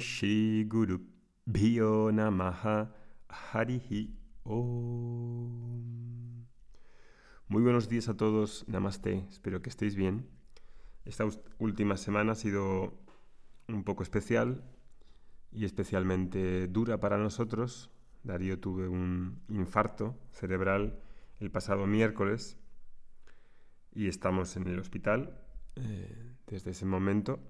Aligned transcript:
Shri 0.00 0.64
Guru 0.64 1.00
Namaha 2.12 2.90
Harihi 3.28 4.16
Om. 4.44 5.80
Muy 7.48 7.62
buenos 7.62 7.88
días 7.88 8.08
a 8.08 8.16
todos, 8.16 8.64
Namaste, 8.66 9.26
espero 9.28 9.60
que 9.60 9.68
estéis 9.68 9.94
bien. 9.94 10.26
Esta 11.04 11.26
última 11.58 11.96
semana 11.96 12.32
ha 12.32 12.34
sido 12.34 12.94
un 13.68 13.84
poco 13.84 14.02
especial 14.02 14.64
y 15.52 15.64
especialmente 15.66 16.66
dura 16.68 16.98
para 16.98 17.18
nosotros. 17.18 17.90
Darío 18.22 18.58
tuve 18.58 18.88
un 18.88 19.42
infarto 19.48 20.16
cerebral 20.32 20.98
el 21.40 21.50
pasado 21.50 21.86
miércoles 21.86 22.58
y 23.92 24.08
estamos 24.08 24.56
en 24.56 24.66
el 24.66 24.78
hospital 24.78 25.38
eh, 25.76 26.36
desde 26.46 26.70
ese 26.70 26.86
momento, 26.86 27.40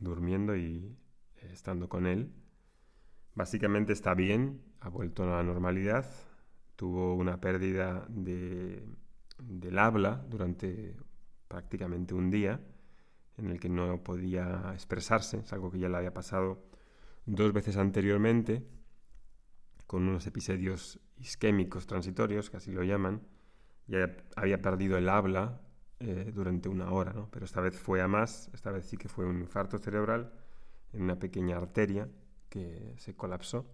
durmiendo 0.00 0.56
y 0.56 0.96
eh, 1.36 1.50
estando 1.52 1.88
con 1.88 2.06
él. 2.06 2.32
Básicamente 3.34 3.92
está 3.92 4.14
bien, 4.14 4.62
ha 4.80 4.88
vuelto 4.88 5.22
a 5.22 5.36
la 5.36 5.42
normalidad, 5.42 6.06
tuvo 6.74 7.14
una 7.14 7.40
pérdida 7.40 8.06
de, 8.08 8.84
del 9.38 9.78
habla 9.78 10.24
durante 10.28 10.96
prácticamente 11.46 12.14
un 12.14 12.30
día 12.30 12.60
en 13.36 13.50
el 13.50 13.60
que 13.60 13.68
no 13.68 14.02
podía 14.02 14.70
expresarse, 14.74 15.38
es 15.38 15.52
algo 15.52 15.70
que 15.70 15.78
ya 15.78 15.88
le 15.88 15.96
había 15.96 16.12
pasado 16.12 16.62
dos 17.26 17.52
veces 17.52 17.76
anteriormente, 17.76 18.66
con 19.86 20.06
unos 20.08 20.26
episodios 20.26 21.00
isquémicos 21.16 21.86
transitorios, 21.86 22.50
que 22.50 22.58
así 22.58 22.70
lo 22.70 22.82
llaman, 22.82 23.22
ya 23.86 24.16
había 24.36 24.60
perdido 24.60 24.98
el 24.98 25.08
habla 25.08 25.60
eh, 26.00 26.32
durante 26.34 26.70
una 26.70 26.90
hora, 26.92 27.12
¿no? 27.12 27.28
pero 27.30 27.44
esta 27.44 27.60
vez 27.60 27.78
fue 27.78 28.00
a 28.00 28.08
más, 28.08 28.48
esta 28.54 28.70
vez 28.70 28.86
sí 28.86 28.96
que 28.96 29.10
fue 29.10 29.26
un 29.26 29.38
infarto 29.40 29.76
cerebral 29.78 30.32
en 30.94 31.02
una 31.02 31.18
pequeña 31.18 31.58
arteria 31.58 32.08
que 32.48 32.94
se 32.96 33.14
colapsó 33.14 33.66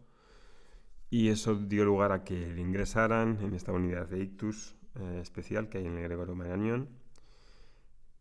y 1.08 1.28
eso 1.28 1.54
dio 1.54 1.84
lugar 1.84 2.10
a 2.10 2.24
que 2.24 2.52
le 2.52 2.60
ingresaran 2.60 3.38
en 3.42 3.54
esta 3.54 3.70
unidad 3.70 4.08
de 4.08 4.18
ictus 4.18 4.74
eh, 4.96 5.20
especial 5.22 5.68
que 5.68 5.78
hay 5.78 5.86
en 5.86 5.98
el 5.98 6.02
Gregorio 6.02 6.34
Marañón 6.34 6.88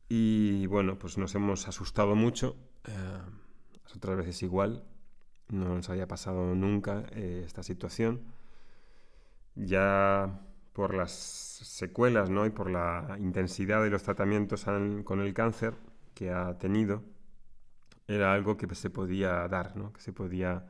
y 0.07 0.67
bueno, 0.67 0.99
pues 0.99 1.17
nos 1.17 1.33
hemos 1.33 1.67
asustado 1.67 2.15
mucho, 2.15 2.55
eh, 2.83 3.21
otras 3.95 4.17
veces 4.17 4.43
igual, 4.43 4.83
no 5.49 5.73
nos 5.73 5.89
había 5.89 6.07
pasado 6.07 6.53
nunca 6.53 7.05
esta 7.11 7.63
situación. 7.63 8.21
Ya 9.55 10.41
por 10.75 10.93
las 10.93 11.11
secuelas 11.11 12.29
¿no? 12.29 12.45
y 12.45 12.49
por 12.49 12.69
la 12.69 13.15
intensidad 13.17 13.81
de 13.81 13.89
los 13.89 14.03
tratamientos 14.03 14.65
con 15.05 15.21
el 15.21 15.33
cáncer 15.33 15.73
que 16.13 16.31
ha 16.31 16.57
tenido, 16.57 17.01
era 18.09 18.33
algo 18.33 18.57
que 18.57 18.67
se 18.75 18.89
podía 18.89 19.47
dar, 19.47 19.77
¿no? 19.77 19.93
que 19.93 20.01
se 20.01 20.11
podía, 20.11 20.65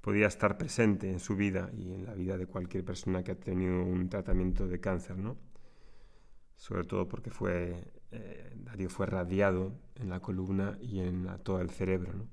podía 0.00 0.26
estar 0.26 0.58
presente 0.58 1.08
en 1.08 1.20
su 1.20 1.36
vida 1.36 1.70
y 1.72 1.92
en 1.94 2.04
la 2.04 2.14
vida 2.14 2.36
de 2.36 2.48
cualquier 2.48 2.84
persona 2.84 3.22
que 3.22 3.30
ha 3.30 3.38
tenido 3.38 3.84
un 3.84 4.08
tratamiento 4.08 4.66
de 4.66 4.80
cáncer. 4.80 5.16
¿no? 5.16 5.36
Sobre 6.56 6.82
todo 6.82 7.06
porque 7.06 7.30
fue, 7.30 7.92
eh, 8.10 8.88
fue 8.88 9.06
radiado 9.06 9.72
en 9.94 10.10
la 10.10 10.18
columna 10.18 10.76
y 10.80 10.98
en 10.98 11.28
todo 11.44 11.60
el 11.60 11.70
cerebro. 11.70 12.12
¿no? 12.12 12.26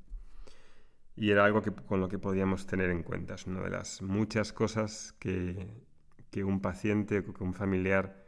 Y 1.16 1.30
era 1.30 1.46
algo 1.46 1.62
que, 1.62 1.72
con 1.72 2.00
lo 2.00 2.10
que 2.10 2.18
podíamos 2.18 2.66
tener 2.66 2.90
en 2.90 3.04
cuenta. 3.04 3.36
Es 3.36 3.46
una 3.46 3.62
de 3.62 3.70
las 3.70 4.02
muchas 4.02 4.52
cosas 4.54 5.14
que 5.20 5.88
que 6.32 6.44
un 6.44 6.62
paciente 6.62 7.20
o 7.20 7.34
que 7.34 7.44
un 7.44 7.54
familiar 7.54 8.26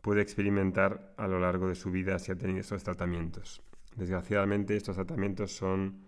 puede 0.00 0.22
experimentar 0.22 1.14
a 1.16 1.26
lo 1.26 1.40
largo 1.40 1.68
de 1.68 1.74
su 1.74 1.90
vida 1.90 2.18
si 2.18 2.30
ha 2.30 2.36
tenido 2.36 2.60
estos 2.60 2.84
tratamientos. 2.84 3.62
Desgraciadamente 3.96 4.76
estos 4.76 4.96
tratamientos 4.96 5.52
son 5.52 6.04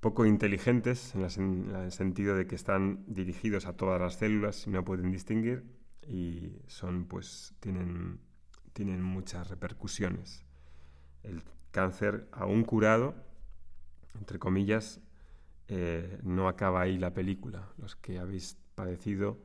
poco 0.00 0.26
inteligentes 0.26 1.14
en, 1.14 1.70
el 1.74 1.92
sentido 1.92 2.36
de 2.36 2.46
que 2.46 2.56
están 2.56 3.04
dirigidos 3.06 3.66
a 3.66 3.74
todas 3.74 4.00
las 4.00 4.16
células 4.16 4.66
y 4.66 4.70
no 4.70 4.84
pueden 4.84 5.10
distinguir 5.10 5.64
y 6.06 6.58
son 6.66 7.06
pues 7.06 7.54
tienen, 7.60 8.20
tienen 8.72 9.02
muchas 9.02 9.48
repercusiones. 9.48 10.44
El 11.22 11.42
cáncer 11.70 12.28
aún 12.32 12.64
curado, 12.64 13.14
entre 14.18 14.38
comillas, 14.38 15.00
eh, 15.68 16.18
no 16.22 16.48
acaba 16.48 16.82
ahí 16.82 16.98
la 16.98 17.14
película. 17.14 17.68
Los 17.78 17.96
que 17.96 18.18
habéis 18.18 18.58
padecido 18.74 19.38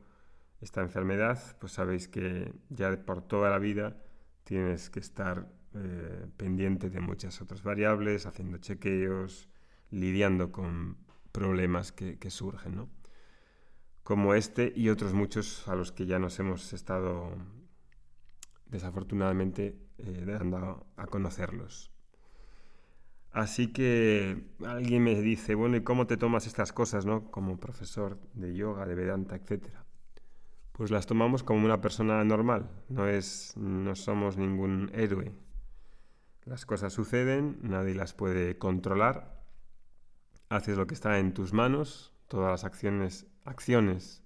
esta 0.60 0.82
enfermedad, 0.82 1.38
pues 1.58 1.72
sabéis 1.72 2.08
que 2.08 2.52
ya 2.68 3.04
por 3.04 3.22
toda 3.22 3.50
la 3.50 3.58
vida 3.58 3.96
tienes 4.44 4.90
que 4.90 5.00
estar 5.00 5.50
eh, 5.74 6.26
pendiente 6.36 6.90
de 6.90 7.00
muchas 7.00 7.40
otras 7.40 7.62
variables, 7.62 8.26
haciendo 8.26 8.58
chequeos, 8.58 9.48
lidiando 9.90 10.52
con 10.52 10.98
problemas 11.32 11.92
que, 11.92 12.18
surgen, 12.30 12.76
¿no? 12.76 12.88
Como 14.02 14.34
este 14.34 14.72
y 14.74 14.88
otros 14.88 15.14
muchos 15.14 15.66
a 15.68 15.74
los 15.74 15.92
que 15.92 16.06
ya 16.06 16.18
nos 16.18 16.38
hemos 16.40 16.72
estado 16.72 17.32
desafortunadamente 18.66 19.78
eh, 19.98 20.24
dando 20.26 20.86
a 20.96 21.06
conocerlos. 21.06 21.90
Así 23.32 23.72
que 23.72 24.48
alguien 24.66 25.04
me 25.04 25.20
dice, 25.20 25.54
bueno, 25.54 25.76
¿y 25.76 25.82
cómo 25.84 26.06
te 26.06 26.16
tomas 26.16 26.46
estas 26.46 26.72
cosas, 26.72 27.06
no? 27.06 27.30
Como 27.30 27.60
profesor 27.60 28.18
de 28.34 28.54
yoga, 28.54 28.86
de 28.86 28.96
Vedanta, 28.96 29.36
etcétera 29.36 29.86
pues 30.80 30.90
las 30.90 31.04
tomamos 31.04 31.42
como 31.42 31.66
una 31.66 31.82
persona 31.82 32.24
normal, 32.24 32.70
no, 32.88 33.06
es, 33.06 33.52
no 33.58 33.94
somos 33.94 34.38
ningún 34.38 34.90
héroe. 34.94 35.30
Las 36.46 36.64
cosas 36.64 36.94
suceden, 36.94 37.58
nadie 37.60 37.94
las 37.94 38.14
puede 38.14 38.56
controlar, 38.56 39.42
haces 40.48 40.78
lo 40.78 40.86
que 40.86 40.94
está 40.94 41.18
en 41.18 41.34
tus 41.34 41.52
manos, 41.52 42.14
todas 42.28 42.50
las 42.50 42.64
acciones, 42.64 43.26
acciones 43.44 44.22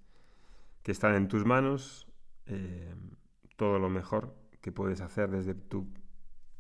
que 0.85 0.93
están 0.93 1.17
en 1.17 1.27
tus 1.27 1.45
manos, 1.45 2.07
eh, 2.47 2.95
todo 3.57 3.81
lo 3.81 3.91
mejor 3.91 4.37
que 4.61 4.71
puedes 4.71 5.01
hacer 5.01 5.33
desde 5.33 5.57
tu, 5.57 5.89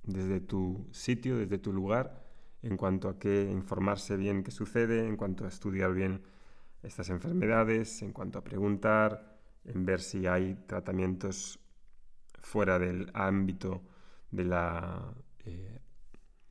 desde 0.02 0.40
tu 0.40 0.88
sitio, 0.90 1.38
desde 1.38 1.58
tu 1.58 1.72
lugar, 1.72 2.20
en 2.62 2.76
cuanto 2.76 3.08
a 3.08 3.20
qué 3.20 3.48
informarse 3.48 4.16
bien 4.16 4.42
qué 4.42 4.50
sucede, 4.50 5.06
en 5.06 5.16
cuanto 5.16 5.44
a 5.44 5.48
estudiar 5.48 5.94
bien 5.94 6.24
estas 6.82 7.10
enfermedades, 7.10 8.02
en 8.02 8.12
cuanto 8.12 8.40
a 8.40 8.42
preguntar, 8.42 9.33
en 9.64 9.84
ver 9.84 10.00
si 10.00 10.26
hay 10.26 10.54
tratamientos 10.66 11.60
fuera 12.40 12.78
del 12.78 13.10
ámbito 13.14 13.82
de 14.30 14.44
la, 14.44 15.14
eh, 15.44 15.80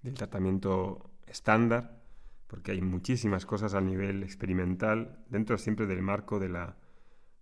del 0.01 0.13
tratamiento 0.13 1.11
estándar, 1.27 2.01
porque 2.47 2.71
hay 2.71 2.81
muchísimas 2.81 3.45
cosas 3.45 3.73
a 3.73 3.81
nivel 3.81 4.23
experimental, 4.23 5.23
dentro 5.29 5.57
siempre 5.57 5.85
del 5.85 6.01
marco 6.01 6.39
de 6.39 6.49
la, 6.49 6.77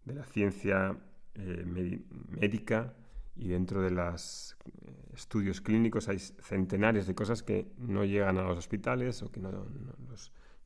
de 0.05 0.13
la 0.13 0.23
ciencia 0.25 0.97
eh, 1.35 1.63
médica 1.65 2.93
y 3.35 3.49
dentro 3.49 3.81
de 3.81 3.91
los 3.91 4.57
eh, 4.65 5.11
estudios 5.13 5.61
clínicos. 5.61 6.09
Hay 6.09 6.19
centenares 6.19 7.07
de 7.07 7.15
cosas 7.15 7.43
que 7.43 7.71
no 7.77 8.03
llegan 8.05 8.37
a 8.37 8.43
los 8.43 8.57
hospitales 8.57 9.23
o 9.23 9.31
que 9.31 9.39
no, 9.39 9.65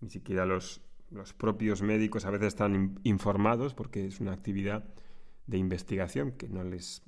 ni 0.01 0.09
siquiera 0.09 0.45
los 0.45 0.81
los 1.09 1.33
propios 1.33 1.81
médicos 1.81 2.25
a 2.25 2.29
veces 2.29 2.47
están 2.47 2.99
informados 3.03 3.73
porque 3.73 4.05
es 4.07 4.19
una 4.19 4.33
actividad 4.33 4.83
de 5.47 5.57
investigación 5.57 6.31
que, 6.31 6.49
no 6.49 6.63
les, 6.63 7.03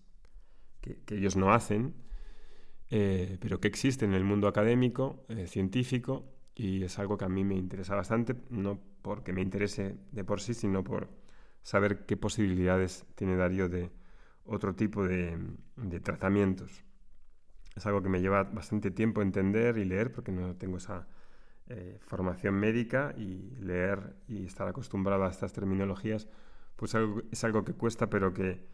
que, 0.81 1.15
ellos 1.15 1.35
no 1.35 1.51
hacen, 1.51 1.95
eh, 2.89 3.37
pero 3.41 3.59
que 3.59 3.67
existe 3.67 4.05
en 4.05 4.13
el 4.13 4.23
mundo 4.23 4.47
académico, 4.47 5.25
eh, 5.29 5.47
científico, 5.47 6.25
y 6.55 6.83
es 6.83 6.97
algo 6.99 7.17
que 7.17 7.25
a 7.25 7.29
mí 7.29 7.43
me 7.43 7.55
interesa 7.55 7.95
bastante, 7.95 8.35
no 8.49 8.79
porque 9.01 9.33
me 9.33 9.41
interese 9.41 9.97
de 10.11 10.23
por 10.23 10.41
sí, 10.41 10.53
sino 10.53 10.83
por 10.83 11.09
saber 11.61 12.05
qué 12.05 12.17
posibilidades 12.17 13.05
tiene 13.15 13.35
Darío 13.35 13.69
de 13.69 13.91
otro 14.45 14.73
tipo 14.75 15.03
de, 15.03 15.37
de 15.75 15.99
tratamientos. 15.99 16.83
Es 17.75 17.85
algo 17.85 18.01
que 18.01 18.09
me 18.09 18.21
lleva 18.21 18.43
bastante 18.43 18.89
tiempo 18.89 19.21
entender 19.21 19.77
y 19.77 19.85
leer 19.85 20.11
porque 20.11 20.31
no 20.31 20.55
tengo 20.55 20.77
esa 20.77 21.07
eh, 21.69 21.97
formación 22.01 22.55
médica 22.55 23.13
y 23.17 23.55
leer 23.59 24.15
y 24.27 24.45
estar 24.45 24.67
acostumbrado 24.67 25.25
a 25.25 25.29
estas 25.29 25.53
terminologías, 25.53 26.27
pues 26.75 26.95
es 27.31 27.43
algo 27.43 27.65
que 27.65 27.73
cuesta, 27.73 28.09
pero 28.09 28.33
que, 28.33 28.65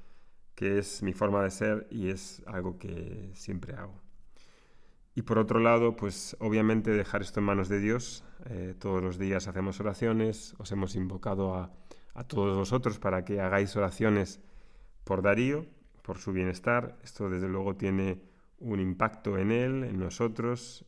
que 0.55 0.77
es 0.77 1.01
mi 1.01 1.13
forma 1.13 1.43
de 1.43 1.49
ser 1.49 1.87
y 1.89 2.09
es 2.09 2.43
algo 2.45 2.77
que 2.77 3.31
siempre 3.33 3.73
hago. 3.75 3.99
Y 5.15 5.23
por 5.23 5.37
otro 5.37 5.59
lado, 5.59 5.95
pues 5.95 6.35
obviamente 6.39 6.91
dejar 6.91 7.21
esto 7.21 7.39
en 7.39 7.45
manos 7.45 7.69
de 7.69 7.79
Dios. 7.79 8.23
Eh, 8.45 8.75
todos 8.77 9.01
los 9.01 9.17
días 9.17 9.47
hacemos 9.47 9.79
oraciones, 9.79 10.55
os 10.57 10.71
hemos 10.71 10.95
invocado 10.95 11.55
a, 11.55 11.71
a, 12.13 12.23
todos 12.23 12.57
vosotros 12.57 12.99
para 12.99 13.23
que 13.23 13.39
hagáis 13.39 13.75
oraciones 13.75 14.41
por 15.03 15.21
Darío, 15.21 15.65
por 16.01 16.17
su 16.17 16.31
bienestar. 16.31 16.97
Esto 17.03 17.29
desde 17.29 17.47
luego 17.47 17.75
tiene 17.75 18.21
un 18.59 18.79
impacto 18.79 19.37
en 19.37 19.51
él, 19.51 19.83
en 19.83 19.99
nosotros, 19.99 20.85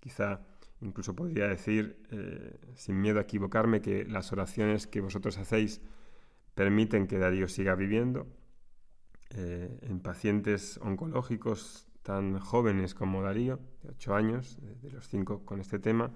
quizá 0.00 0.40
Incluso 0.86 1.16
podría 1.16 1.48
decir, 1.48 2.00
eh, 2.12 2.60
sin 2.74 3.00
miedo 3.00 3.18
a 3.18 3.22
equivocarme, 3.22 3.80
que 3.82 4.04
las 4.04 4.32
oraciones 4.32 4.86
que 4.86 5.00
vosotros 5.00 5.36
hacéis 5.36 5.80
permiten 6.54 7.08
que 7.08 7.18
Darío 7.18 7.48
siga 7.48 7.74
viviendo. 7.74 8.28
Eh, 9.30 9.80
en 9.82 9.98
pacientes 9.98 10.78
oncológicos 10.80 11.88
tan 12.02 12.38
jóvenes 12.38 12.94
como 12.94 13.20
Darío, 13.20 13.58
de 13.82 13.88
8 13.90 14.14
años, 14.14 14.58
de 14.80 14.90
los 14.92 15.08
5 15.08 15.44
con 15.44 15.60
este 15.60 15.80
tema, 15.80 16.12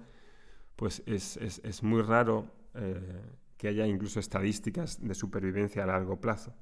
pues 0.76 1.02
es, 1.06 1.82
muy 1.82 2.02
raro 2.02 2.46
eh, 2.74 3.20
que 3.56 3.66
haya 3.66 3.88
incluso 3.88 4.20
estadísticas 4.20 5.04
de 5.04 5.14
supervivencia 5.14 5.82
a 5.82 5.86
largo 5.86 6.20
plazo. 6.20 6.54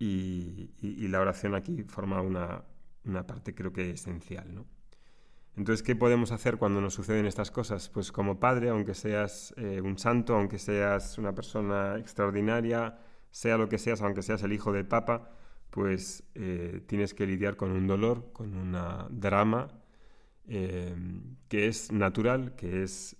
Y, 0.00 1.06
la 1.06 1.20
oración 1.20 1.54
aquí 1.54 1.84
forma 1.84 2.20
una, 2.20 2.64
parte 3.24 3.54
creo 3.54 3.72
que 3.72 3.90
esencial. 3.90 4.52
¿no? 4.52 4.66
Entonces, 5.56 5.82
¿qué 5.82 5.94
podemos 5.94 6.32
hacer 6.32 6.56
cuando 6.56 6.80
nos 6.80 6.94
suceden 6.94 7.26
estas 7.26 7.50
cosas? 7.50 7.90
Pues 7.90 8.10
como 8.10 8.40
padre, 8.40 8.70
aunque 8.70 8.94
seas 8.94 9.52
eh, 9.58 9.82
un 9.82 9.98
santo, 9.98 10.34
aunque 10.34 10.58
seas 10.58 11.18
una 11.18 11.34
persona 11.34 11.98
extraordinaria, 11.98 12.98
sea 13.30 13.58
lo 13.58 13.68
que 13.68 13.78
seas, 13.78 14.00
aunque 14.00 14.22
seas 14.22 14.42
el 14.42 14.52
hijo 14.54 14.72
del 14.72 14.86
Papa, 14.86 15.30
pues 15.70 16.24
eh, 16.34 16.82
tienes 16.86 17.12
que 17.12 17.26
lidiar 17.26 17.56
con 17.56 17.70
un 17.70 17.86
dolor, 17.86 18.32
con 18.32 18.54
un 18.54 18.76
drama 19.10 19.68
eh, 20.48 20.94
que 21.48 21.68
es 21.68 21.92
natural, 21.92 22.54
que 22.56 22.82
es 22.82 23.16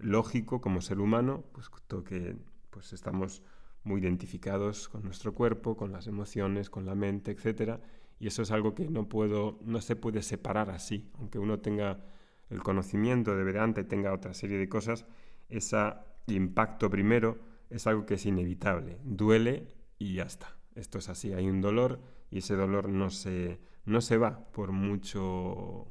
lógico 0.00 0.60
como 0.62 0.80
ser 0.80 0.98
humano, 0.98 1.44
puesto 1.52 2.04
que 2.04 2.36
pues 2.70 2.92
estamos 2.94 3.42
muy 3.84 4.00
identificados 4.00 4.88
con 4.88 5.02
nuestro 5.04 5.34
cuerpo, 5.34 5.76
con 5.76 5.92
las 5.92 6.06
emociones, 6.06 6.70
con 6.70 6.86
la 6.86 6.94
mente, 6.94 7.32
etcétera, 7.32 7.80
y 8.20 8.26
eso 8.26 8.42
es 8.42 8.50
algo 8.50 8.74
que 8.74 8.88
no 8.88 9.08
puedo, 9.08 9.58
no 9.64 9.80
se 9.80 9.96
puede 9.96 10.22
separar 10.22 10.70
así, 10.70 11.10
aunque 11.18 11.38
uno 11.38 11.60
tenga 11.60 12.04
el 12.50 12.62
conocimiento 12.62 13.34
de 13.34 13.44
Vedanta 13.44 13.80
y 13.80 13.84
tenga 13.84 14.12
otra 14.12 14.34
serie 14.34 14.58
de 14.58 14.68
cosas, 14.68 15.06
ese 15.48 15.94
impacto 16.26 16.90
primero 16.90 17.38
es 17.70 17.86
algo 17.86 18.04
que 18.04 18.14
es 18.14 18.26
inevitable, 18.26 18.98
duele 19.04 19.74
y 19.98 20.14
ya 20.14 20.24
está. 20.24 20.54
Esto 20.74 20.98
es 20.98 21.08
así, 21.08 21.32
hay 21.32 21.48
un 21.48 21.62
dolor 21.62 22.00
y 22.30 22.38
ese 22.38 22.54
dolor 22.56 22.90
no 22.90 23.08
se, 23.08 23.58
no 23.86 24.02
se 24.02 24.18
va 24.18 24.52
por 24.52 24.70
mucho, 24.70 25.90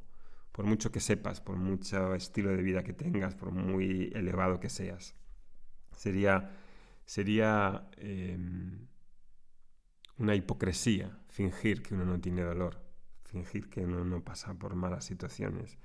por 0.51 0.65
mucho 0.65 0.91
que 0.91 0.99
sepas, 0.99 1.41
por 1.41 1.55
mucho 1.55 2.13
estilo 2.13 2.51
de 2.51 2.61
vida 2.61 2.83
que 2.83 2.93
tengas, 2.93 3.33
por 3.33 3.51
muy 3.51 4.11
elevado 4.13 4.59
que 4.59 4.69
seas. 4.69 5.15
Sería, 5.97 6.51
sería 7.05 7.89
em, 7.97 8.87
una 10.17 10.35
hipocresía 10.35 11.18
fingir 11.29 11.81
que 11.81 11.93
uno 11.93 12.05
no 12.05 12.19
tiene 12.19 12.41
dolor, 12.41 12.81
fingir 13.23 13.69
que 13.69 13.85
uno 13.85 14.03
no 14.03 14.23
pasa 14.23 14.53
por 14.55 14.75
malas 14.75 15.05
situaciones, 15.05 15.77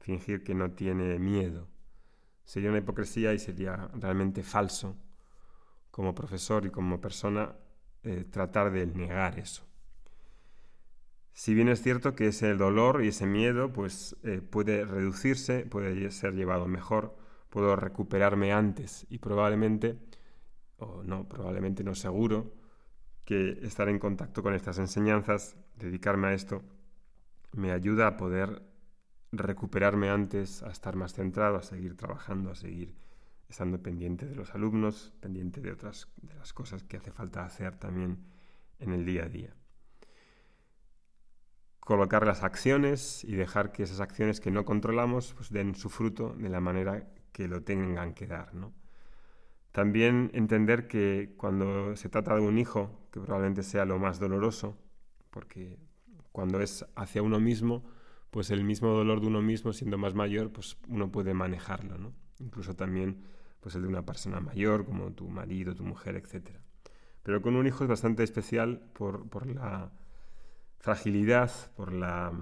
fingir 0.00 0.42
que 0.42 0.54
no 0.54 0.72
tiene 0.72 1.18
miedo. 1.18 1.68
Sería 2.44 2.70
una 2.70 2.78
hipocresía 2.78 3.34
y 3.34 3.38
sería 3.38 3.90
realmente 3.94 4.42
falso 4.42 4.96
como 5.90 6.14
profesor 6.14 6.64
y 6.66 6.70
como 6.70 7.00
persona 7.00 7.54
eh, 8.02 8.24
tratar 8.30 8.72
de 8.72 8.86
negar 8.86 9.38
eso. 9.38 9.64
Si 11.32 11.54
bien 11.54 11.68
es 11.68 11.82
cierto 11.82 12.16
que 12.16 12.28
ese 12.28 12.54
dolor 12.54 13.04
y 13.04 13.08
ese 13.08 13.26
miedo 13.26 13.72
pues, 13.72 14.16
eh, 14.24 14.40
puede 14.40 14.84
reducirse, 14.84 15.66
puede 15.66 16.10
ser 16.10 16.34
llevado 16.34 16.66
mejor, 16.66 17.16
puedo 17.50 17.76
recuperarme 17.76 18.52
antes 18.52 19.06
y 19.08 19.18
probablemente, 19.18 19.98
o 20.78 21.02
no, 21.04 21.28
probablemente 21.28 21.84
no 21.84 21.94
seguro, 21.94 22.57
que 23.28 23.58
estar 23.60 23.90
en 23.90 23.98
contacto 23.98 24.42
con 24.42 24.54
estas 24.54 24.78
enseñanzas, 24.78 25.54
dedicarme 25.76 26.28
a 26.28 26.32
esto, 26.32 26.62
me 27.52 27.72
ayuda 27.72 28.06
a 28.06 28.16
poder 28.16 28.62
recuperarme 29.32 30.08
antes, 30.08 30.62
a 30.62 30.70
estar 30.70 30.96
más 30.96 31.12
centrado, 31.12 31.58
a 31.58 31.62
seguir 31.62 31.94
trabajando, 31.94 32.50
a 32.50 32.54
seguir 32.54 32.94
estando 33.50 33.82
pendiente 33.82 34.24
de 34.24 34.34
los 34.34 34.54
alumnos, 34.54 35.12
pendiente 35.20 35.60
de 35.60 35.72
otras 35.72 36.08
de 36.22 36.36
las 36.36 36.54
cosas 36.54 36.84
que 36.84 36.96
hace 36.96 37.12
falta 37.12 37.44
hacer 37.44 37.76
también 37.76 38.24
en 38.78 38.94
el 38.94 39.04
día 39.04 39.24
a 39.24 39.28
día. 39.28 39.54
Colocar 41.80 42.26
las 42.26 42.42
acciones 42.42 43.24
y 43.24 43.36
dejar 43.36 43.72
que 43.72 43.82
esas 43.82 44.00
acciones 44.00 44.40
que 44.40 44.50
no 44.50 44.64
controlamos 44.64 45.34
pues 45.34 45.50
den 45.50 45.74
su 45.74 45.90
fruto 45.90 46.34
de 46.34 46.48
la 46.48 46.60
manera 46.60 47.06
que 47.32 47.46
lo 47.46 47.62
tengan 47.62 48.14
que 48.14 48.26
dar, 48.26 48.54
¿no? 48.54 48.72
También 49.72 50.30
entender 50.32 50.88
que 50.88 51.34
cuando 51.36 51.94
se 51.94 52.08
trata 52.08 52.34
de 52.34 52.40
un 52.40 52.56
hijo, 52.56 52.97
que 53.10 53.20
probablemente 53.20 53.62
sea 53.62 53.84
lo 53.84 53.98
más 53.98 54.18
doloroso, 54.20 54.76
porque 55.30 55.78
cuando 56.32 56.60
es 56.60 56.84
hacia 56.94 57.22
uno 57.22 57.40
mismo, 57.40 57.84
pues 58.30 58.50
el 58.50 58.64
mismo 58.64 58.88
dolor 58.90 59.20
de 59.20 59.26
uno 59.26 59.42
mismo, 59.42 59.72
siendo 59.72 59.98
más 59.98 60.14
mayor, 60.14 60.52
pues 60.52 60.76
uno 60.88 61.10
puede 61.10 61.34
manejarlo, 61.34 61.98
¿no? 61.98 62.12
Incluso 62.38 62.76
también 62.76 63.24
pues 63.60 63.74
el 63.74 63.82
de 63.82 63.88
una 63.88 64.04
persona 64.04 64.40
mayor, 64.40 64.84
como 64.84 65.12
tu 65.12 65.28
marido, 65.28 65.74
tu 65.74 65.84
mujer, 65.84 66.16
etc. 66.16 66.50
Pero 67.22 67.42
con 67.42 67.56
un 67.56 67.66
hijo 67.66 67.84
es 67.84 67.90
bastante 67.90 68.22
especial 68.22 68.80
por, 68.92 69.46
la 69.46 69.90
fragilidad, 70.78 71.50
por 71.74 71.92
la 71.92 72.32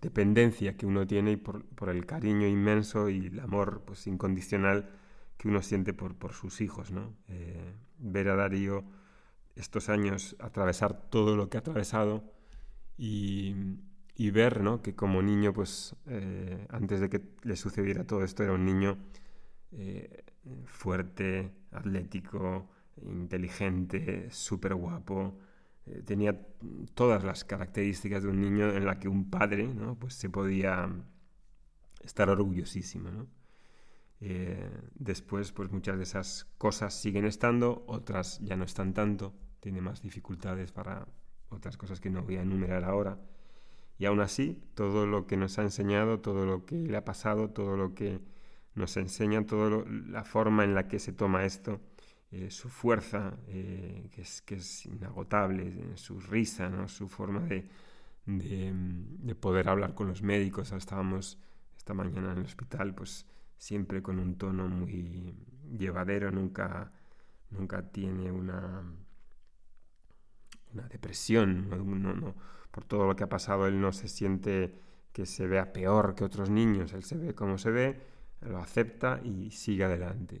dependencia 0.00 0.76
que 0.76 0.86
uno 0.86 1.06
tiene 1.06 1.32
y 1.32 1.36
por, 1.36 1.64
el 1.88 2.06
cariño 2.06 2.46
inmenso 2.46 3.08
y 3.08 3.26
el 3.26 3.40
amor 3.40 3.82
pues, 3.84 4.06
incondicional 4.06 4.90
que 5.36 5.48
uno 5.48 5.62
siente 5.62 5.92
por, 5.92 6.14
por 6.14 6.32
sus 6.32 6.60
hijos, 6.60 6.92
¿no? 6.92 7.16
Eh, 7.28 7.74
ver 7.98 8.28
a 8.28 8.36
Darío 8.36 8.84
estos 9.56 9.88
años 9.88 10.36
atravesar 10.40 11.10
todo 11.10 11.36
lo 11.36 11.48
que 11.48 11.56
ha 11.56 11.60
atravesado 11.60 12.24
y, 12.96 13.54
ver, 14.32 14.62
¿no? 14.62 14.82
Que 14.82 14.94
como 14.94 15.22
niño, 15.22 15.52
pues 15.52 15.96
eh, 16.06 16.66
antes 16.70 17.00
de 17.00 17.08
que 17.08 17.20
le 17.42 17.56
sucediera 17.56 18.04
todo 18.06 18.24
esto, 18.24 18.42
era 18.42 18.52
un 18.52 18.64
niño 18.64 18.98
eh, 19.72 20.24
fuerte, 20.66 21.52
atlético, 21.72 22.70
inteligente, 23.02 24.30
súper 24.30 24.74
guapo. 24.74 25.38
tenía 26.04 26.46
todas 26.94 27.24
las 27.24 27.44
características 27.44 28.22
de 28.22 28.28
un 28.28 28.40
niño 28.40 28.70
en 28.72 28.86
la 28.86 28.98
que 28.98 29.08
un 29.08 29.30
padre, 29.30 29.66
¿no? 29.74 29.98
Pues 29.98 30.14
se 30.14 30.30
podía 30.30 30.88
estar 32.04 32.28
orgullosísimo. 32.30 33.26
Eh, 34.20 34.70
después, 34.94 35.50
pues 35.52 35.72
muchas 35.72 35.96
de 35.96 36.04
esas 36.04 36.46
cosas 36.58 36.94
siguen 36.94 37.24
estando, 37.24 37.84
otras 37.88 38.38
ya 38.40 38.56
no 38.56 38.64
están 38.64 38.94
tanto, 38.94 39.34
tiene 39.62 39.80
más 39.80 40.02
dificultades 40.02 40.72
para 40.72 41.06
otras 41.48 41.76
cosas 41.76 42.00
que 42.00 42.10
no 42.10 42.24
voy 42.24 42.36
a 42.36 42.42
enumerar 42.42 42.82
ahora. 42.82 43.16
Y 43.96 44.06
aún 44.06 44.20
así, 44.20 44.60
todo 44.74 45.06
lo 45.06 45.28
que 45.28 45.36
nos 45.36 45.56
ha 45.60 45.62
enseñado, 45.62 46.18
todo 46.18 46.44
lo 46.44 46.66
que 46.66 46.74
le 46.74 46.96
ha 46.96 47.04
pasado, 47.04 47.48
todo 47.50 47.76
lo 47.76 47.94
que 47.94 48.20
nos 48.74 48.96
enseña, 48.96 49.46
toda 49.46 49.84
la 49.86 50.24
forma 50.24 50.64
en 50.64 50.74
la 50.74 50.88
que 50.88 50.98
se 50.98 51.12
toma 51.12 51.44
esto, 51.44 51.80
eh, 52.32 52.50
su 52.50 52.70
fuerza, 52.70 53.38
eh, 53.46 54.08
que, 54.10 54.22
es, 54.22 54.42
que 54.42 54.56
es 54.56 54.84
inagotable, 54.86 55.96
su 55.96 56.18
risa, 56.18 56.68
¿no? 56.68 56.88
su 56.88 57.06
forma 57.08 57.40
de, 57.40 57.68
de, 58.26 58.72
de, 58.74 59.34
poder 59.36 59.68
hablar 59.68 59.94
con 59.94 60.08
los 60.08 60.22
médicos. 60.22 60.72
Estábamos 60.72 61.38
esta 61.76 61.94
mañana 61.94 62.32
en 62.32 62.38
el 62.38 62.46
hospital, 62.46 62.96
pues 62.96 63.26
siempre 63.58 64.02
con 64.02 64.18
un 64.18 64.36
tono 64.38 64.66
muy 64.66 65.36
llevadero, 65.78 66.32
nunca, 66.32 66.90
nunca 67.50 67.92
tiene 67.92 68.32
una, 68.32 68.82
una 70.74 70.88
depresión, 70.88 71.68
no, 71.70 72.34
por 72.70 72.84
todo 72.84 73.06
lo 73.06 73.16
que 73.16 73.24
ha 73.24 73.28
pasado 73.28 73.66
él 73.66 73.80
no 73.80 73.92
se 73.92 74.08
siente 74.08 74.74
que 75.12 75.26
se 75.26 75.46
vea 75.46 75.72
peor 75.72 76.14
que 76.14 76.24
otros 76.24 76.50
niños, 76.50 76.92
él 76.92 77.04
se 77.04 77.16
ve 77.16 77.34
como 77.34 77.58
se 77.58 77.70
ve, 77.70 78.00
lo 78.40 78.58
acepta 78.58 79.20
y 79.22 79.50
sigue 79.50 79.84
adelante. 79.84 80.40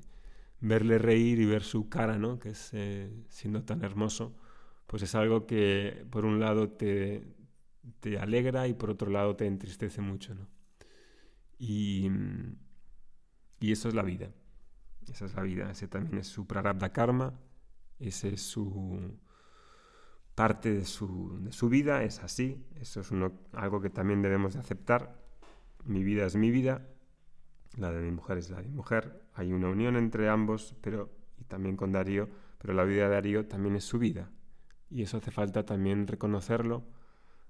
Verle 0.60 0.98
reír 0.98 1.40
y 1.40 1.44
ver 1.44 1.62
su 1.62 1.88
cara, 1.88 2.18
¿no? 2.18 2.38
que 2.38 2.50
es 2.50 2.70
eh, 2.72 3.12
siendo 3.28 3.62
tan 3.64 3.84
hermoso, 3.84 4.34
pues 4.86 5.02
es 5.02 5.14
algo 5.14 5.46
que 5.46 6.06
por 6.10 6.24
un 6.24 6.40
lado 6.40 6.70
te, 6.70 7.22
te 8.00 8.18
alegra 8.18 8.66
y 8.68 8.74
por 8.74 8.90
otro 8.90 9.10
lado 9.10 9.36
te 9.36 9.46
entristece 9.46 10.00
mucho. 10.00 10.34
¿no? 10.34 10.48
Y, 11.58 12.10
y 13.60 13.72
eso 13.72 13.88
es 13.88 13.94
la 13.94 14.02
vida. 14.02 14.30
Esa 15.10 15.26
es 15.26 15.34
la 15.34 15.42
vida. 15.42 15.70
Ese 15.70 15.88
también 15.88 16.18
es 16.18 16.28
su 16.28 16.46
prarabdha 16.46 16.92
karma. 16.92 17.34
Ese 17.98 18.34
es 18.34 18.42
su 18.42 19.18
parte 20.34 20.72
de 20.72 20.84
su, 20.84 21.38
de 21.42 21.52
su 21.52 21.68
vida. 21.68 22.02
Es 22.02 22.20
así. 22.20 22.64
Eso 22.80 23.00
es 23.00 23.10
algo 23.52 23.80
que 23.80 23.90
también 23.90 24.22
debemos 24.22 24.54
de 24.54 24.60
aceptar. 24.60 25.20
Mi 25.84 26.02
vida 26.02 26.26
es 26.26 26.36
mi 26.36 26.50
vida. 26.50 26.88
La 27.76 27.90
de 27.90 28.02
mi 28.02 28.10
mujer 28.10 28.38
es 28.38 28.50
la 28.50 28.58
de 28.58 28.68
mi 28.68 28.74
mujer. 28.74 29.22
Hay 29.34 29.52
una 29.52 29.68
unión 29.68 29.96
entre 29.96 30.28
ambos, 30.28 30.76
pero 30.80 31.10
y 31.38 31.44
también 31.44 31.76
con 31.76 31.92
Darío. 31.92 32.28
Pero 32.58 32.74
la 32.74 32.84
vida 32.84 33.04
de 33.04 33.14
Darío 33.14 33.46
también 33.46 33.76
es 33.76 33.84
su 33.84 33.98
vida. 33.98 34.30
Y 34.90 35.02
eso 35.02 35.16
hace 35.16 35.30
falta 35.30 35.64
también 35.64 36.06
reconocerlo. 36.06 36.84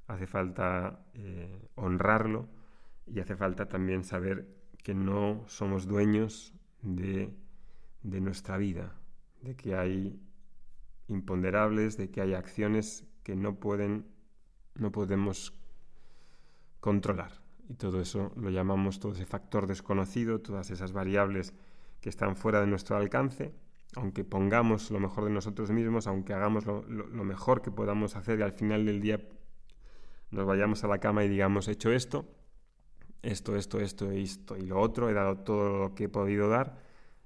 Hace 0.06 0.26
falta 0.26 1.06
eh, 1.14 1.68
honrarlo. 1.74 2.48
Y 3.06 3.20
hace 3.20 3.36
falta 3.36 3.68
también 3.68 4.04
saber 4.04 4.62
que 4.82 4.94
no 4.94 5.44
somos 5.46 5.86
dueños 5.86 6.52
de, 6.82 7.32
nuestra 8.02 8.56
vida, 8.56 8.94
de 9.40 9.54
que 9.54 9.76
hay 9.76 10.20
imponderables, 11.08 11.96
de 11.96 12.10
que 12.10 12.20
hay 12.20 12.34
acciones 12.34 13.04
que 13.22 13.36
no 13.36 13.60
pueden, 13.60 14.06
no 14.74 14.92
podemos 14.92 15.54
controlar. 16.80 17.40
Y 17.68 17.74
todo 17.74 18.00
eso 18.00 18.32
lo 18.36 18.50
llamamos 18.50 19.00
todo 19.00 19.12
ese 19.12 19.26
factor 19.26 19.66
desconocido, 19.66 20.40
todas 20.40 20.70
esas 20.70 20.92
variables 20.92 21.54
que 22.00 22.08
están 22.08 22.36
fuera 22.36 22.60
de 22.60 22.66
nuestro 22.66 22.96
alcance, 22.96 23.54
aunque 23.94 24.24
pongamos 24.24 24.90
lo 24.90 24.98
mejor 24.98 25.24
de 25.24 25.30
nosotros 25.30 25.70
mismos, 25.70 26.06
aunque 26.06 26.34
hagamos 26.34 26.66
lo, 26.66 26.82
lo 26.82 27.24
mejor 27.24 27.62
que 27.62 27.70
podamos 27.70 28.16
hacer 28.16 28.38
y 28.38 28.42
al 28.42 28.52
final 28.52 28.84
del 28.86 29.00
día 29.00 29.20
nos 30.30 30.46
vayamos 30.46 30.82
a 30.82 30.88
la 30.88 30.98
cama 30.98 31.24
y 31.24 31.28
digamos 31.28 31.68
hecho 31.68 31.92
esto, 31.92 32.26
esto, 33.22 33.54
esto, 33.56 33.78
esto, 33.80 34.10
esto 34.10 34.56
y 34.56 34.62
lo 34.62 34.80
otro, 34.80 35.08
he 35.08 35.12
dado 35.12 35.38
todo 35.38 35.78
lo 35.78 35.94
que 35.94 36.04
he 36.04 36.08
podido 36.08 36.48
dar, 36.48 36.78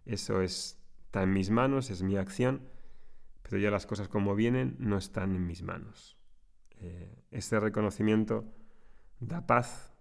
eso 0.04 0.42
está 0.42 1.22
en 1.22 1.32
mis 1.32 1.50
manos, 1.50 1.90
es 1.90 2.02
mi 2.02 2.16
acción, 2.16 2.60
pero 3.48 3.58
ya 3.62 3.70
las 3.70 3.86
cosas 3.86 4.08
como 4.08 4.34
vienen 4.34 4.74
no 4.80 4.98
están 4.98 5.36
en 5.36 5.46
mis 5.46 5.62
manos. 5.62 6.16
Eh, 6.80 7.24
ese 7.30 7.60
reconocimiento 7.60 8.52
da 9.20 9.46
paz, 9.46 9.92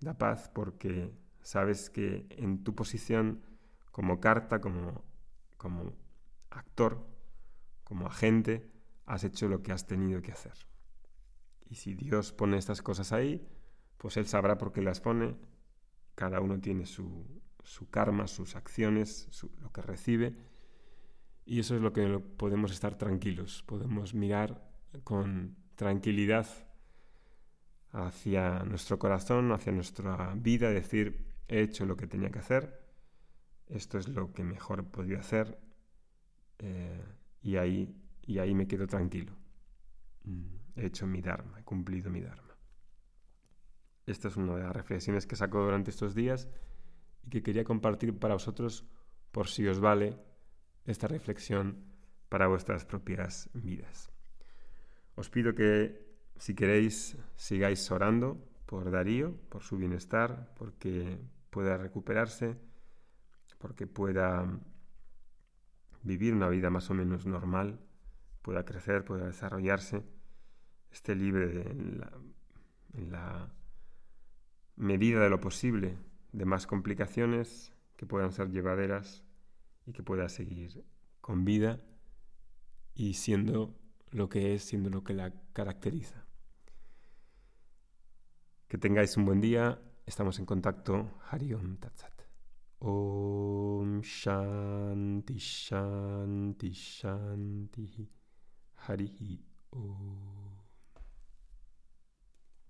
da 0.00 0.16
paz 0.16 0.48
porque 0.48 1.12
sabes 1.42 1.90
que 1.90 2.26
en 2.30 2.64
tu 2.64 2.74
posición 2.74 3.42
como 3.90 4.20
carta, 4.20 4.62
como, 4.62 5.04
como 5.58 5.92
actor, 6.48 7.06
como 7.84 8.06
agente, 8.06 8.72
has 9.04 9.22
hecho 9.24 9.48
lo 9.48 9.62
que 9.62 9.72
has 9.72 9.86
tenido 9.86 10.22
que 10.22 10.32
hacer. 10.32 10.54
Y 11.68 11.74
si 11.74 11.94
Dios 11.94 12.32
pone 12.32 12.56
estas 12.56 12.80
cosas 12.80 13.12
ahí, 13.12 13.46
pues 13.98 14.16
Él 14.16 14.26
sabrá 14.26 14.56
por 14.56 14.72
qué 14.72 14.80
las 14.80 15.02
pone. 15.02 15.36
Cada 16.14 16.40
uno 16.40 16.58
tiene 16.58 16.86
su, 16.86 17.26
su 17.64 17.90
karma, 17.90 18.28
sus 18.28 18.56
acciones, 18.56 19.28
lo 19.60 19.70
que 19.72 19.82
recibe. 19.82 20.53
Y 21.46 21.60
eso 21.60 21.74
es 21.74 21.82
lo 21.82 21.92
que 21.92 22.18
podemos 22.18 22.72
estar 22.72 22.96
tranquilos, 22.96 23.62
podemos 23.66 24.14
mirar 24.14 24.66
con 25.02 25.56
tranquilidad 25.74 26.46
hacia 27.90 28.64
nuestro 28.64 28.98
corazón, 28.98 29.52
hacia 29.52 29.72
nuestra 29.72 30.34
vida, 30.34 30.70
decir, 30.70 31.26
he 31.48 31.60
hecho 31.60 31.84
lo 31.84 31.96
que 31.96 32.06
tenía 32.06 32.30
que 32.30 32.38
hacer, 32.38 32.82
esto 33.68 33.98
es 33.98 34.08
lo 34.08 34.32
que 34.32 34.42
mejor 34.42 34.80
he 34.80 34.82
podido 34.82 35.18
hacer 35.18 35.58
eh, 36.58 37.04
y, 37.42 37.56
ahí, 37.56 37.94
y 38.22 38.38
ahí 38.38 38.54
me 38.54 38.66
quedo 38.66 38.86
tranquilo. 38.86 39.32
Mm, 40.24 40.56
he 40.76 40.86
hecho 40.86 41.06
mi 41.06 41.20
Dharma, 41.20 41.60
he 41.60 41.64
cumplido 41.64 42.10
mi 42.10 42.20
Dharma. 42.20 42.56
Esta 44.06 44.28
es 44.28 44.36
una 44.36 44.56
de 44.56 44.62
las 44.62 44.74
reflexiones 44.74 45.26
que 45.26 45.36
saco 45.36 45.62
durante 45.62 45.90
estos 45.90 46.14
días 46.14 46.48
y 47.22 47.30
que 47.30 47.42
quería 47.42 47.64
compartir 47.64 48.18
para 48.18 48.34
vosotros 48.34 48.84
por 49.30 49.48
si 49.48 49.66
os 49.66 49.80
vale 49.80 50.18
esta 50.86 51.08
reflexión 51.08 51.84
para 52.28 52.46
vuestras 52.46 52.84
propias 52.84 53.48
vidas. 53.54 54.10
Os 55.14 55.30
pido 55.30 55.54
que, 55.54 56.04
si 56.36 56.54
queréis, 56.54 57.16
sigáis 57.36 57.90
orando 57.90 58.42
por 58.66 58.90
Darío, 58.90 59.36
por 59.48 59.62
su 59.62 59.76
bienestar, 59.76 60.52
porque 60.56 61.18
pueda 61.50 61.76
recuperarse, 61.76 62.56
porque 63.58 63.86
pueda 63.86 64.46
vivir 66.02 66.34
una 66.34 66.48
vida 66.48 66.70
más 66.70 66.90
o 66.90 66.94
menos 66.94 67.26
normal, 67.26 67.80
pueda 68.42 68.64
crecer, 68.64 69.04
pueda 69.04 69.26
desarrollarse, 69.26 70.04
esté 70.90 71.14
libre 71.14 71.62
en 71.70 71.98
la, 72.00 72.12
en 72.92 73.10
la 73.10 73.54
medida 74.76 75.20
de 75.20 75.30
lo 75.30 75.40
posible 75.40 75.96
de 76.32 76.44
más 76.44 76.66
complicaciones 76.66 77.72
que 77.96 78.06
puedan 78.06 78.32
ser 78.32 78.50
llevaderas 78.50 79.23
y 79.86 79.92
que 79.92 80.02
pueda 80.02 80.28
seguir 80.28 80.84
con 81.20 81.44
vida 81.44 81.80
y 82.94 83.14
siendo 83.14 83.74
lo 84.10 84.28
que 84.28 84.54
es, 84.54 84.64
siendo 84.64 84.90
lo 84.90 85.02
que 85.02 85.14
la 85.14 85.32
caracteriza. 85.52 86.24
Que 88.68 88.78
tengáis 88.78 89.16
un 89.16 89.24
buen 89.24 89.40
día. 89.40 89.80
Estamos 90.06 90.38
en 90.38 90.46
contacto. 90.46 91.18
Hariom 91.30 91.76
Tatsat. 91.76 92.12
Om 92.78 94.00
Shanti 94.02 95.38
Shanti 95.38 96.70
Shanti 96.70 98.10
Hari 98.86 99.44
Om. 99.70 100.63